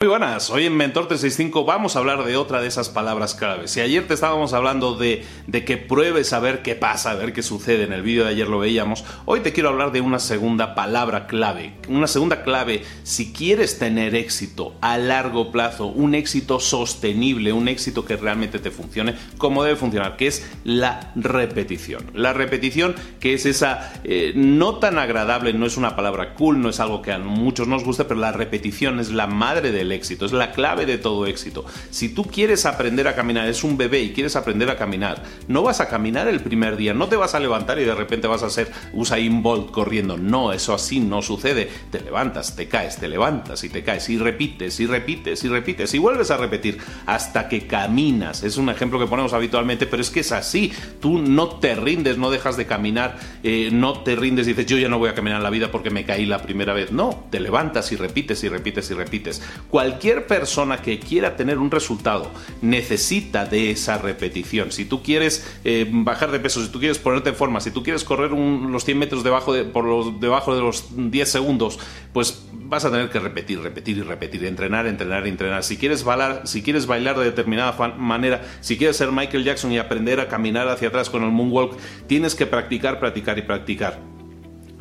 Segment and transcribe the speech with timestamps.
[0.00, 3.70] Muy buenas, hoy en Mentor 365 vamos a hablar de otra de esas palabras claves.
[3.70, 7.32] Si ayer te estábamos hablando de, de que pruebes a ver qué pasa, a ver
[7.32, 10.18] qué sucede, en el vídeo de ayer lo veíamos, hoy te quiero hablar de una
[10.18, 11.74] segunda palabra clave.
[11.88, 18.04] Una segunda clave, si quieres tener éxito a largo plazo, un éxito sostenible, un éxito
[18.04, 22.10] que realmente te funcione, como debe funcionar, que es la repetición.
[22.12, 26.68] La repetición que es esa eh, no tan agradable, no es una palabra cool, no
[26.68, 30.26] es algo que a muchos nos gusta, pero la repetición es la madre del éxito,
[30.26, 31.64] es la clave de todo éxito.
[31.90, 35.62] Si tú quieres aprender a caminar, es un bebé y quieres aprender a caminar, no
[35.62, 38.42] vas a caminar el primer día, no te vas a levantar y de repente vas
[38.42, 40.16] a ser Usain Bolt corriendo.
[40.16, 41.68] No, eso así no sucede.
[41.90, 45.94] Te levantas, te caes, te levantas y te caes y repites y repites y repites
[45.94, 48.42] y vuelves a repetir hasta que caminas.
[48.42, 50.72] Es un ejemplo que ponemos habitualmente, pero es que es así.
[51.00, 54.78] Tú no te rindes, no dejas de caminar, eh, no te rindes y dices yo
[54.78, 56.92] ya no voy a caminar en la vida porque me caí la primera vez.
[56.92, 59.42] No, te levantas y repites y repites y repites
[59.74, 62.30] cualquier persona que quiera tener un resultado
[62.62, 64.70] necesita de esa repetición.
[64.70, 67.82] Si tú quieres eh, bajar de peso, si tú quieres ponerte en forma, si tú
[67.82, 71.80] quieres correr los 100 metros debajo de, por los, debajo de los 10 segundos,
[72.12, 75.64] pues vas a tener que repetir, repetir y repetir, entrenar, entrenar, entrenar.
[75.64, 79.78] Si quieres bailar, si quieres bailar de determinada manera, si quieres ser Michael Jackson y
[79.78, 84.13] aprender a caminar hacia atrás con el moonwalk, tienes que practicar, practicar y practicar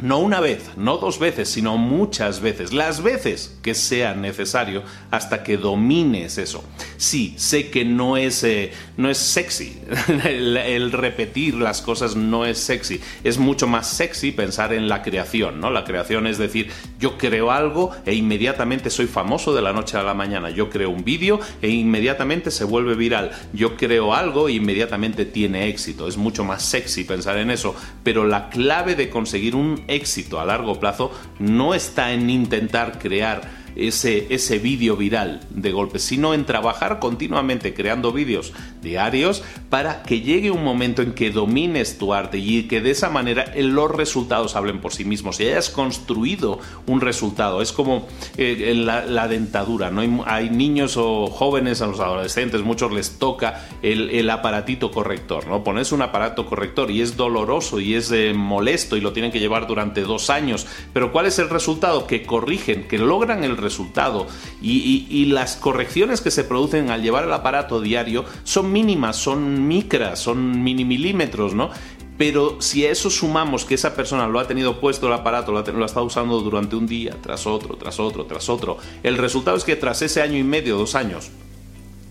[0.04, 5.44] no una vez, no dos veces, sino muchas veces, las veces que sea necesario hasta
[5.44, 6.62] que domines eso.
[6.98, 9.80] Sí, sé que no es, eh, no es sexy,
[10.26, 15.62] el, repetir las cosas no es sexy, es mucho más sexy pensar en la creación,
[15.62, 15.70] ¿no?
[15.70, 20.04] La creación es decir, yo creo algo e inmediatamente soy famoso de la noche a
[20.04, 24.54] la mañana, yo creo un vídeo e inmediatamente se vuelve viral, yo creo algo e
[24.54, 29.56] inmediatamente tiene éxito, es mucho más sexy pensar en eso, pero la clave de conseguir
[29.56, 35.72] un éxito a largo plazo no está en intentar crear ese, ese vídeo viral de
[35.72, 41.32] golpe, sino en trabajar continuamente creando vídeos diarios para que llegue un momento en que
[41.32, 45.48] domines tu arte y que de esa manera los resultados hablen por sí mismos y
[45.48, 47.62] hayas construido un resultado.
[47.62, 48.08] Es como
[48.38, 50.24] eh, la, dentadura, ¿no?
[50.26, 55.64] Hay, niños o jóvenes, a los adolescentes, muchos les toca el, aparatito corrector, ¿no?
[55.64, 59.40] Pones un aparato corrector y es doloroso y es eh, molesto y lo tienen que
[59.40, 62.06] llevar durante dos años, pero ¿cuál es el resultado?
[62.08, 64.28] Que corrigen, que logran el resultado.
[64.62, 70.20] Y, las correcciones que se producen al llevar el aparato diario son mínimas, son micras,
[70.20, 71.70] son mini milímetros, ¿no?
[72.18, 75.60] Pero si a eso sumamos que esa persona lo ha tenido puesto el aparato, lo
[75.60, 79.18] ha, lo ha, estado usando durante un día, tras otro, tras otro, tras otro, el
[79.18, 81.32] resultado es que tras ese año y medio, dos años,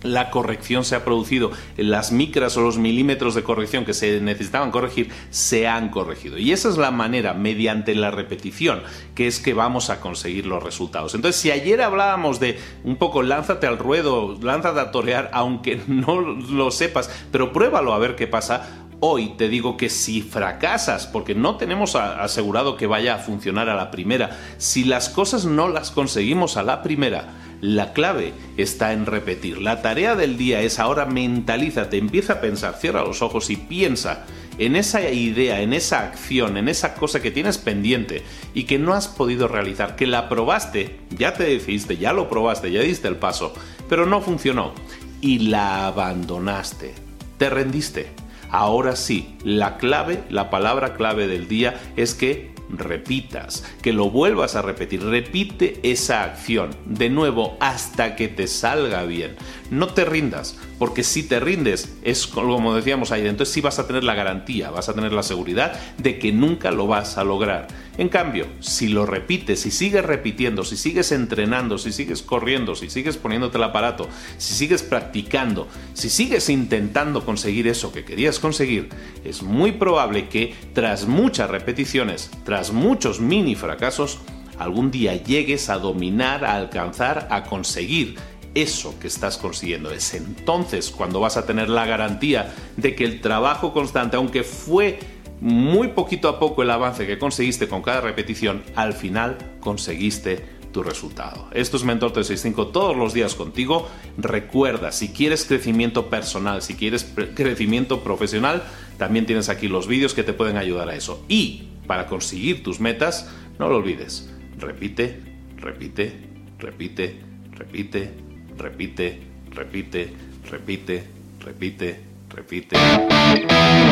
[0.02, 4.70] la corrección se ha producido, las micras o los milímetros de corrección que se necesitaban
[4.70, 6.38] corregir se han corregido.
[6.38, 8.82] Y esa es la manera, mediante la repetición,
[9.14, 11.14] que es que vamos a conseguir los resultados.
[11.14, 16.20] Entonces, si ayer hablábamos de un poco lánzate al ruedo, lánzate a torear, aunque no
[16.20, 21.34] lo sepas, pero pruébalo a ver qué pasa, Hoy te digo que si fracasas, porque
[21.34, 25.90] no tenemos asegurado que vaya a funcionar a la primera, si las cosas no las
[25.90, 29.62] conseguimos a la primera, la clave está en repetir.
[29.62, 34.26] La tarea del día es ahora mentalízate, empieza a pensar, cierra los ojos y piensa
[34.59, 38.94] en esa idea, en esa acción, en esa cosa que tienes pendiente y que no
[38.94, 43.17] has podido realizar, que la probaste, ya te decidiste, ya lo probaste, ya diste el
[43.17, 43.55] paso,
[43.88, 44.75] pero no funcionó
[45.20, 46.94] y la abandonaste,
[47.38, 48.11] te rendiste.
[48.50, 54.57] Ahora sí, la clave, la palabra clave del día es que repitas, que lo vuelvas
[54.57, 59.37] a repetir, repite esa acción de nuevo hasta que te salga bien.
[59.71, 63.87] No te rindas, porque si te rindes, es como decíamos ahí, entonces sí vas a
[63.87, 67.69] tener la garantía, vas a tener la seguridad de que nunca lo vas a lograr.
[68.02, 72.90] En cambio, si lo repites, si sigues repitiendo, si sigues entrenando, si sigues corriendo, si
[72.90, 74.08] sigues poniéndote el aparato,
[74.38, 78.88] si sigues practicando, si sigues intentando conseguir eso que querías conseguir,
[79.25, 84.19] es muy probable que tras muchas repeticiones, tras muchos mini fracasos,
[84.58, 88.16] algún día llegues a dominar, a alcanzar, a conseguir
[88.56, 89.93] eso que estás consiguiendo.
[89.93, 94.99] Es entonces cuando vas a tener la garantía de que el trabajo constante, aunque fue
[95.43, 100.85] muy poquito a poco el avance que conseguiste con cada repetición, al final conseguiste tu
[100.85, 101.49] resultado.
[101.53, 103.89] Esto es Mentor 365 todos los días contigo.
[104.17, 108.62] Recuerda, si quieres crecimiento personal, si quieres crecimiento profesional,
[108.99, 111.25] también tienes aquí los vídeos que te pueden ayudar a eso.
[111.29, 113.29] Y para conseguir tus metas,
[113.59, 114.31] no lo olvides.
[114.61, 115.21] Repite,
[115.56, 116.21] repite,
[116.61, 118.11] repite, repite,
[118.56, 119.19] repite,
[119.50, 120.12] repite,
[120.49, 121.05] repite,
[121.41, 122.00] repite,
[122.31, 123.92] repite.